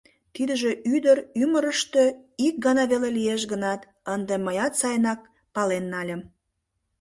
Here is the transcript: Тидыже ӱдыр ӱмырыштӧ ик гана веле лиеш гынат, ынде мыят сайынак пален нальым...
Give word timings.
Тидыже 0.33 0.71
ӱдыр 0.95 1.17
ӱмырыштӧ 1.41 2.03
ик 2.47 2.55
гана 2.65 2.83
веле 2.91 3.09
лиеш 3.17 3.41
гынат, 3.51 3.81
ынде 4.13 4.35
мыят 4.45 4.73
сайынак 4.81 5.19
пален 5.55 5.85
нальым... 5.93 6.21